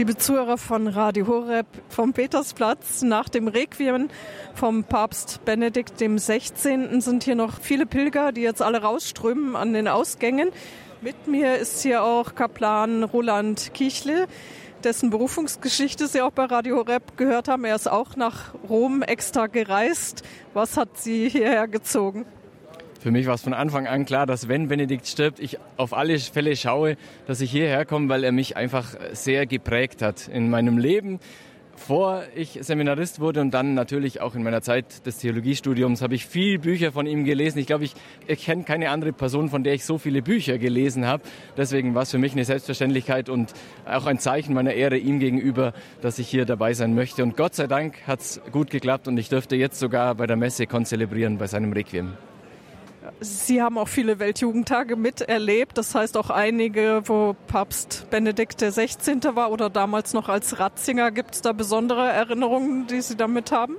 Liebe 0.00 0.16
Zuhörer 0.16 0.56
von 0.56 0.86
Radio 0.88 1.26
Horeb 1.26 1.66
vom 1.90 2.14
Petersplatz, 2.14 3.02
nach 3.02 3.28
dem 3.28 3.48
Requiem 3.48 4.08
vom 4.54 4.82
Papst 4.82 5.44
Benedikt 5.44 5.98
XVI. 5.98 7.00
sind 7.02 7.24
hier 7.24 7.34
noch 7.34 7.60
viele 7.60 7.84
Pilger, 7.84 8.32
die 8.32 8.40
jetzt 8.40 8.62
alle 8.62 8.80
rausströmen 8.80 9.56
an 9.56 9.74
den 9.74 9.88
Ausgängen. 9.88 10.52
Mit 11.02 11.26
mir 11.26 11.58
ist 11.58 11.82
hier 11.82 12.02
auch 12.02 12.34
Kaplan 12.34 13.02
Roland 13.02 13.74
Kichle, 13.74 14.26
dessen 14.84 15.10
Berufungsgeschichte 15.10 16.06
Sie 16.06 16.22
auch 16.22 16.32
bei 16.32 16.46
Radio 16.46 16.76
Horeb 16.76 17.18
gehört 17.18 17.48
haben. 17.48 17.66
Er 17.66 17.76
ist 17.76 17.90
auch 17.90 18.16
nach 18.16 18.54
Rom 18.70 19.02
extra 19.02 19.48
gereist. 19.48 20.22
Was 20.54 20.78
hat 20.78 20.96
Sie 20.96 21.28
hierher 21.28 21.68
gezogen? 21.68 22.24
Für 23.00 23.10
mich 23.10 23.26
war 23.26 23.34
es 23.34 23.40
von 23.40 23.54
Anfang 23.54 23.86
an 23.86 24.04
klar, 24.04 24.26
dass 24.26 24.46
wenn 24.46 24.68
Benedikt 24.68 25.06
stirbt, 25.06 25.40
ich 25.40 25.56
auf 25.78 25.94
alle 25.94 26.18
Fälle 26.18 26.54
schaue, 26.54 26.98
dass 27.26 27.40
ich 27.40 27.50
hierher 27.50 27.86
komme, 27.86 28.10
weil 28.10 28.24
er 28.24 28.30
mich 28.30 28.58
einfach 28.58 28.94
sehr 29.12 29.46
geprägt 29.46 30.02
hat 30.02 30.28
in 30.28 30.50
meinem 30.50 30.76
Leben. 30.76 31.18
Vor 31.76 32.24
ich 32.36 32.58
Seminarist 32.60 33.18
wurde 33.18 33.40
und 33.40 33.52
dann 33.52 33.72
natürlich 33.72 34.20
auch 34.20 34.34
in 34.34 34.42
meiner 34.42 34.60
Zeit 34.60 35.06
des 35.06 35.16
Theologiestudiums 35.16 36.02
habe 36.02 36.14
ich 36.14 36.26
viel 36.26 36.58
Bücher 36.58 36.92
von 36.92 37.06
ihm 37.06 37.24
gelesen. 37.24 37.58
Ich 37.58 37.66
glaube, 37.66 37.84
ich, 37.84 37.94
ich 38.26 38.44
kenne 38.44 38.64
keine 38.64 38.90
andere 38.90 39.14
Person, 39.14 39.48
von 39.48 39.64
der 39.64 39.72
ich 39.72 39.86
so 39.86 39.96
viele 39.96 40.20
Bücher 40.20 40.58
gelesen 40.58 41.06
habe. 41.06 41.22
Deswegen 41.56 41.94
war 41.94 42.02
es 42.02 42.10
für 42.10 42.18
mich 42.18 42.32
eine 42.32 42.44
Selbstverständlichkeit 42.44 43.30
und 43.30 43.54
auch 43.86 44.04
ein 44.04 44.18
Zeichen 44.18 44.52
meiner 44.52 44.74
Ehre 44.74 44.98
ihm 44.98 45.20
gegenüber, 45.20 45.72
dass 46.02 46.18
ich 46.18 46.28
hier 46.28 46.44
dabei 46.44 46.74
sein 46.74 46.94
möchte. 46.94 47.22
Und 47.22 47.34
Gott 47.38 47.54
sei 47.54 47.66
Dank 47.66 48.06
hat 48.06 48.20
es 48.20 48.42
gut 48.52 48.68
geklappt 48.68 49.08
und 49.08 49.16
ich 49.16 49.30
dürfte 49.30 49.56
jetzt 49.56 49.78
sogar 49.78 50.14
bei 50.16 50.26
der 50.26 50.36
Messe 50.36 50.66
konzelebrieren 50.66 51.38
bei 51.38 51.46
seinem 51.46 51.72
Requiem. 51.72 52.12
Sie 53.20 53.62
haben 53.62 53.78
auch 53.78 53.88
viele 53.88 54.18
Weltjugendtage 54.18 54.96
miterlebt. 54.96 55.78
Das 55.78 55.94
heißt 55.94 56.16
auch 56.16 56.30
einige, 56.30 57.02
wo 57.06 57.34
Papst 57.46 58.06
Benedikt 58.10 58.58
XVI. 58.58 59.34
war 59.34 59.50
oder 59.50 59.70
damals 59.70 60.12
noch 60.12 60.28
als 60.28 60.58
Ratzinger. 60.58 61.10
Gibt 61.10 61.34
es 61.34 61.42
da 61.42 61.52
besondere 61.52 62.08
Erinnerungen, 62.08 62.86
die 62.86 63.00
Sie 63.00 63.16
damit 63.16 63.52
haben? 63.52 63.76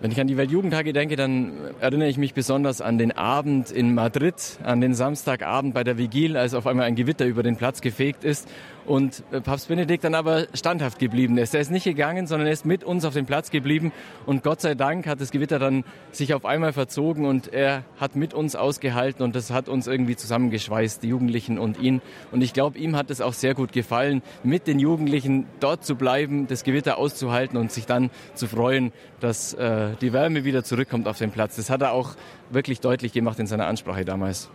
Wenn 0.00 0.10
ich 0.10 0.20
an 0.20 0.26
die 0.26 0.36
Weltjugendtage 0.36 0.92
denke, 0.92 1.14
dann 1.14 1.52
erinnere 1.80 2.08
ich 2.08 2.18
mich 2.18 2.34
besonders 2.34 2.80
an 2.80 2.98
den 2.98 3.12
Abend 3.12 3.70
in 3.70 3.94
Madrid, 3.94 4.34
an 4.64 4.80
den 4.80 4.94
Samstagabend 4.94 5.74
bei 5.74 5.84
der 5.84 5.96
Vigil, 5.96 6.36
als 6.36 6.54
auf 6.54 6.66
einmal 6.66 6.86
ein 6.86 6.96
Gewitter 6.96 7.24
über 7.24 7.44
den 7.44 7.56
Platz 7.56 7.80
gefegt 7.80 8.24
ist 8.24 8.48
und 8.86 9.22
äh, 9.32 9.40
Papst 9.40 9.68
Benedikt 9.68 10.04
dann 10.04 10.14
aber 10.14 10.46
standhaft 10.54 10.98
geblieben 10.98 11.38
ist. 11.38 11.54
Er 11.54 11.60
ist 11.60 11.70
nicht 11.70 11.84
gegangen, 11.84 12.26
sondern 12.26 12.46
er 12.46 12.52
ist 12.52 12.66
mit 12.66 12.84
uns 12.84 13.04
auf 13.04 13.14
dem 13.14 13.26
Platz 13.26 13.50
geblieben 13.50 13.92
und 14.26 14.42
Gott 14.42 14.60
sei 14.60 14.74
Dank 14.74 15.06
hat 15.06 15.20
das 15.20 15.30
Gewitter 15.30 15.58
dann 15.58 15.84
sich 16.10 16.34
auf 16.34 16.44
einmal 16.44 16.72
verzogen 16.72 17.26
und 17.26 17.52
er 17.52 17.84
hat 17.98 18.16
mit 18.16 18.34
uns 18.34 18.56
ausgehalten 18.56 19.22
und 19.22 19.36
das 19.36 19.50
hat 19.50 19.68
uns 19.68 19.86
irgendwie 19.86 20.16
zusammengeschweißt, 20.16 21.02
die 21.02 21.08
Jugendlichen 21.08 21.58
und 21.58 21.80
ihn. 21.80 22.02
Und 22.30 22.42
ich 22.42 22.52
glaube, 22.52 22.78
ihm 22.78 22.96
hat 22.96 23.10
es 23.10 23.20
auch 23.20 23.32
sehr 23.32 23.54
gut 23.54 23.72
gefallen, 23.72 24.22
mit 24.42 24.66
den 24.66 24.78
Jugendlichen 24.78 25.46
dort 25.60 25.84
zu 25.84 25.96
bleiben, 25.96 26.46
das 26.46 26.64
Gewitter 26.64 26.98
auszuhalten 26.98 27.56
und 27.56 27.72
sich 27.72 27.86
dann 27.86 28.10
zu 28.34 28.46
freuen, 28.46 28.92
dass 29.20 29.54
äh, 29.54 29.90
die 30.00 30.12
Wärme 30.12 30.44
wieder 30.44 30.64
zurückkommt 30.64 31.08
auf 31.08 31.18
den 31.18 31.30
Platz. 31.30 31.56
Das 31.56 31.70
hat 31.70 31.82
er 31.82 31.92
auch 31.92 32.16
wirklich 32.50 32.80
deutlich 32.80 33.12
gemacht 33.12 33.38
in 33.38 33.46
seiner 33.46 33.66
Ansprache 33.66 34.04
damals. 34.04 34.50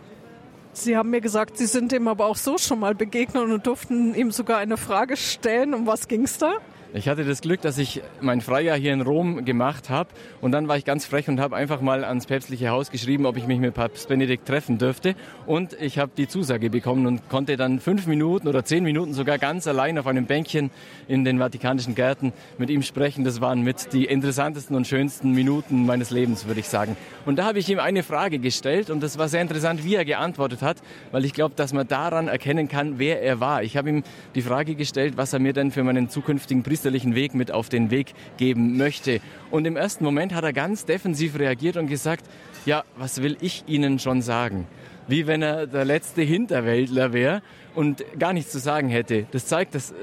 Sie 0.78 0.96
haben 0.96 1.10
mir 1.10 1.20
gesagt, 1.20 1.58
Sie 1.58 1.66
sind 1.66 1.92
ihm 1.92 2.08
aber 2.08 2.26
auch 2.26 2.36
so 2.36 2.58
schon 2.58 2.80
mal 2.80 2.94
begegnet 2.94 3.42
und 3.42 3.66
durften 3.66 4.14
ihm 4.14 4.30
sogar 4.30 4.58
eine 4.58 4.76
Frage 4.76 5.16
stellen. 5.16 5.74
Um 5.74 5.86
was 5.86 6.08
ging 6.08 6.22
es 6.24 6.38
da? 6.38 6.54
Ich 6.94 7.06
hatte 7.06 7.22
das 7.22 7.42
Glück, 7.42 7.60
dass 7.60 7.76
ich 7.76 8.00
mein 8.22 8.40
Freijahr 8.40 8.78
hier 8.78 8.94
in 8.94 9.02
Rom 9.02 9.44
gemacht 9.44 9.90
habe 9.90 10.08
und 10.40 10.52
dann 10.52 10.68
war 10.68 10.78
ich 10.78 10.86
ganz 10.86 11.04
frech 11.04 11.28
und 11.28 11.38
habe 11.38 11.54
einfach 11.54 11.82
mal 11.82 12.02
ans 12.02 12.24
päpstliche 12.24 12.70
Haus 12.70 12.90
geschrieben, 12.90 13.26
ob 13.26 13.36
ich 13.36 13.46
mich 13.46 13.58
mit 13.58 13.74
Papst 13.74 14.08
Benedikt 14.08 14.48
treffen 14.48 14.78
dürfte 14.78 15.14
und 15.44 15.74
ich 15.78 15.98
habe 15.98 16.12
die 16.16 16.28
Zusage 16.28 16.70
bekommen 16.70 17.06
und 17.06 17.28
konnte 17.28 17.58
dann 17.58 17.78
fünf 17.78 18.06
Minuten 18.06 18.48
oder 18.48 18.64
zehn 18.64 18.84
Minuten 18.84 19.12
sogar 19.12 19.36
ganz 19.36 19.66
allein 19.66 19.98
auf 19.98 20.06
einem 20.06 20.24
Bänkchen 20.24 20.70
in 21.08 21.26
den 21.26 21.38
Vatikanischen 21.38 21.94
Gärten 21.94 22.32
mit 22.56 22.70
ihm 22.70 22.80
sprechen. 22.80 23.22
Das 23.22 23.42
waren 23.42 23.60
mit 23.60 23.92
die 23.92 24.06
interessantesten 24.06 24.74
und 24.74 24.86
schönsten 24.86 25.32
Minuten 25.32 25.84
meines 25.84 26.08
Lebens, 26.08 26.46
würde 26.46 26.60
ich 26.60 26.68
sagen. 26.68 26.96
Und 27.26 27.38
da 27.38 27.44
habe 27.44 27.58
ich 27.58 27.68
ihm 27.68 27.80
eine 27.80 28.02
Frage 28.02 28.38
gestellt 28.38 28.88
und 28.88 29.02
das 29.02 29.18
war 29.18 29.28
sehr 29.28 29.42
interessant, 29.42 29.84
wie 29.84 29.94
er 29.94 30.06
geantwortet 30.06 30.62
hat, 30.62 30.78
weil 31.12 31.26
ich 31.26 31.34
glaube, 31.34 31.54
dass 31.54 31.74
man 31.74 31.86
daran 31.86 32.28
erkennen 32.28 32.66
kann, 32.66 32.98
wer 32.98 33.20
er 33.20 33.40
war. 33.40 33.62
Ich 33.62 33.76
habe 33.76 33.90
ihm 33.90 34.04
die 34.34 34.42
Frage 34.42 34.74
gestellt, 34.74 35.18
was 35.18 35.34
er 35.34 35.38
mir 35.38 35.52
denn 35.52 35.70
für 35.70 35.84
meinen 35.84 36.08
zukünftigen 36.08 36.62
Priester 36.62 36.77
priesterlichen 36.78 37.16
Weg 37.16 37.34
mit 37.34 37.50
auf 37.50 37.68
den 37.68 37.90
Weg 37.90 38.14
geben 38.36 38.76
möchte. 38.76 39.20
Und 39.50 39.66
im 39.66 39.76
ersten 39.76 40.04
Moment 40.04 40.32
hat 40.32 40.44
er 40.44 40.52
ganz 40.52 40.84
defensiv 40.84 41.36
reagiert 41.36 41.76
und 41.76 41.88
gesagt, 41.88 42.24
ja, 42.66 42.84
was 42.96 43.20
will 43.20 43.36
ich 43.40 43.64
Ihnen 43.66 43.98
schon 43.98 44.22
sagen? 44.22 44.68
Wie 45.08 45.26
wenn 45.26 45.42
er 45.42 45.66
der 45.66 45.84
letzte 45.84 46.22
Hinterwäldler 46.22 47.12
wäre 47.12 47.42
und 47.74 48.04
gar 48.16 48.32
nichts 48.32 48.52
zu 48.52 48.60
sagen 48.60 48.88
hätte. 48.90 49.26
Das 49.32 49.46
zeigt, 49.46 49.74
dass 49.74 49.90
äh, 49.90 49.94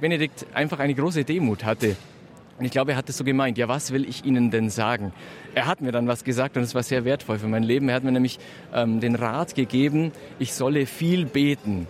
Benedikt 0.00 0.46
einfach 0.54 0.78
eine 0.78 0.94
große 0.94 1.24
Demut 1.24 1.64
hatte. 1.64 1.96
Und 2.56 2.64
ich 2.64 2.70
glaube, 2.70 2.92
er 2.92 2.96
hat 2.96 3.08
es 3.08 3.16
so 3.16 3.24
gemeint. 3.24 3.58
Ja, 3.58 3.66
was 3.66 3.92
will 3.92 4.08
ich 4.08 4.24
Ihnen 4.24 4.52
denn 4.52 4.70
sagen? 4.70 5.12
Er 5.56 5.66
hat 5.66 5.80
mir 5.80 5.90
dann 5.90 6.06
was 6.06 6.22
gesagt 6.22 6.56
und 6.56 6.62
es 6.62 6.72
war 6.76 6.84
sehr 6.84 7.04
wertvoll 7.04 7.40
für 7.40 7.48
mein 7.48 7.64
Leben. 7.64 7.88
Er 7.88 7.96
hat 7.96 8.04
mir 8.04 8.12
nämlich 8.12 8.38
ähm, 8.72 9.00
den 9.00 9.16
Rat 9.16 9.56
gegeben, 9.56 10.12
ich 10.38 10.54
solle 10.54 10.86
viel 10.86 11.26
beten. 11.26 11.88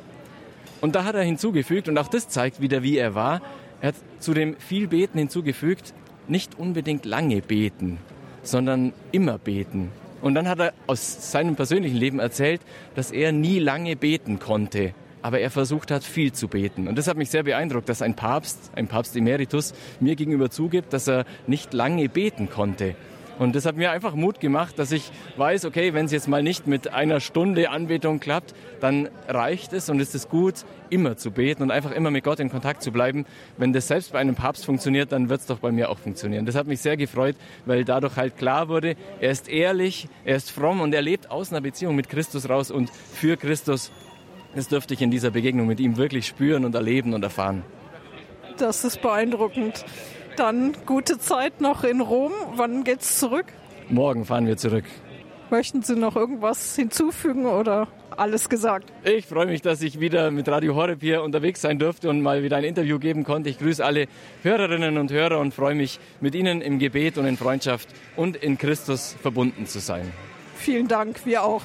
Und 0.80 0.94
da 0.94 1.04
hat 1.04 1.14
er 1.14 1.22
hinzugefügt, 1.22 1.88
und 1.88 1.98
auch 1.98 2.08
das 2.08 2.28
zeigt 2.28 2.62
wieder, 2.62 2.82
wie 2.82 2.96
er 2.96 3.14
war, 3.14 3.42
er 3.80 3.88
hat 3.88 3.94
zu 4.18 4.34
dem 4.34 4.56
viel 4.56 4.88
Beten 4.88 5.18
hinzugefügt, 5.18 5.94
nicht 6.28 6.58
unbedingt 6.58 7.04
lange 7.04 7.42
beten, 7.42 7.98
sondern 8.42 8.92
immer 9.12 9.38
beten. 9.38 9.90
Und 10.22 10.34
dann 10.34 10.48
hat 10.48 10.58
er 10.58 10.74
aus 10.86 11.32
seinem 11.32 11.56
persönlichen 11.56 11.96
Leben 11.96 12.18
erzählt, 12.18 12.60
dass 12.94 13.10
er 13.10 13.32
nie 13.32 13.58
lange 13.58 13.96
beten 13.96 14.38
konnte, 14.38 14.92
aber 15.22 15.40
er 15.40 15.50
versucht 15.50 15.90
hat, 15.90 16.04
viel 16.04 16.32
zu 16.32 16.48
beten. 16.48 16.88
Und 16.88 16.96
das 16.96 17.08
hat 17.08 17.16
mich 17.16 17.30
sehr 17.30 17.42
beeindruckt, 17.42 17.88
dass 17.88 18.02
ein 18.02 18.14
Papst, 18.14 18.70
ein 18.74 18.86
Papst 18.86 19.16
Emeritus, 19.16 19.72
mir 19.98 20.16
gegenüber 20.16 20.50
zugibt, 20.50 20.92
dass 20.92 21.08
er 21.08 21.24
nicht 21.46 21.72
lange 21.72 22.08
beten 22.08 22.50
konnte. 22.50 22.94
Und 23.40 23.56
das 23.56 23.64
hat 23.64 23.74
mir 23.74 23.90
einfach 23.90 24.14
Mut 24.14 24.38
gemacht, 24.38 24.78
dass 24.78 24.92
ich 24.92 25.10
weiß, 25.38 25.64
okay, 25.64 25.94
wenn 25.94 26.04
es 26.04 26.12
jetzt 26.12 26.28
mal 26.28 26.42
nicht 26.42 26.66
mit 26.66 26.92
einer 26.92 27.20
Stunde 27.20 27.70
Anbetung 27.70 28.20
klappt, 28.20 28.54
dann 28.80 29.08
reicht 29.28 29.72
es 29.72 29.88
und 29.88 29.98
ist 29.98 30.14
es 30.14 30.28
gut, 30.28 30.66
immer 30.90 31.16
zu 31.16 31.30
beten 31.30 31.62
und 31.62 31.70
einfach 31.70 31.92
immer 31.92 32.10
mit 32.10 32.22
Gott 32.22 32.38
in 32.38 32.50
Kontakt 32.50 32.82
zu 32.82 32.92
bleiben. 32.92 33.24
Wenn 33.56 33.72
das 33.72 33.88
selbst 33.88 34.12
bei 34.12 34.18
einem 34.18 34.34
Papst 34.34 34.66
funktioniert, 34.66 35.10
dann 35.10 35.30
wird 35.30 35.40
es 35.40 35.46
doch 35.46 35.58
bei 35.58 35.72
mir 35.72 35.88
auch 35.88 35.98
funktionieren. 35.98 36.44
Das 36.44 36.54
hat 36.54 36.66
mich 36.66 36.82
sehr 36.82 36.98
gefreut, 36.98 37.34
weil 37.64 37.86
dadurch 37.86 38.16
halt 38.16 38.36
klar 38.36 38.68
wurde, 38.68 38.94
er 39.20 39.30
ist 39.30 39.48
ehrlich, 39.48 40.10
er 40.26 40.36
ist 40.36 40.50
fromm 40.50 40.82
und 40.82 40.94
er 40.94 41.00
lebt 41.00 41.30
aus 41.30 41.50
einer 41.50 41.62
Beziehung 41.62 41.96
mit 41.96 42.10
Christus 42.10 42.46
raus 42.46 42.70
und 42.70 42.90
für 42.90 43.38
Christus. 43.38 43.90
Das 44.54 44.68
dürfte 44.68 44.92
ich 44.92 45.00
in 45.00 45.10
dieser 45.10 45.30
Begegnung 45.30 45.66
mit 45.66 45.80
ihm 45.80 45.96
wirklich 45.96 46.26
spüren 46.26 46.66
und 46.66 46.74
erleben 46.74 47.14
und 47.14 47.22
erfahren. 47.22 47.64
Das 48.58 48.84
ist 48.84 49.00
beeindruckend. 49.00 49.86
Dann 50.36 50.72
gute 50.86 51.18
Zeit 51.18 51.60
noch 51.60 51.84
in 51.84 52.00
Rom. 52.00 52.32
Wann 52.54 52.84
geht's 52.84 53.18
zurück? 53.18 53.46
Morgen 53.88 54.24
fahren 54.24 54.46
wir 54.46 54.56
zurück. 54.56 54.84
Möchten 55.50 55.82
Sie 55.82 55.96
noch 55.96 56.14
irgendwas 56.14 56.76
hinzufügen 56.76 57.46
oder 57.46 57.88
alles 58.16 58.48
gesagt? 58.48 58.92
Ich 59.02 59.26
freue 59.26 59.46
mich, 59.46 59.62
dass 59.62 59.82
ich 59.82 59.98
wieder 59.98 60.30
mit 60.30 60.48
Radio 60.48 60.76
Horeb 60.76 61.00
hier 61.00 61.24
unterwegs 61.24 61.60
sein 61.60 61.80
durfte 61.80 62.08
und 62.08 62.22
mal 62.22 62.44
wieder 62.44 62.56
ein 62.56 62.64
Interview 62.64 63.00
geben 63.00 63.24
konnte. 63.24 63.50
Ich 63.50 63.58
grüße 63.58 63.84
alle 63.84 64.06
Hörerinnen 64.44 64.96
und 64.96 65.10
Hörer 65.10 65.40
und 65.40 65.52
freue 65.52 65.74
mich, 65.74 65.98
mit 66.20 66.36
Ihnen 66.36 66.60
im 66.60 66.78
Gebet 66.78 67.18
und 67.18 67.26
in 67.26 67.36
Freundschaft 67.36 67.88
und 68.14 68.36
in 68.36 68.58
Christus 68.58 69.16
verbunden 69.20 69.66
zu 69.66 69.80
sein. 69.80 70.12
Vielen 70.54 70.86
Dank, 70.86 71.26
wir 71.26 71.42
auch. 71.42 71.62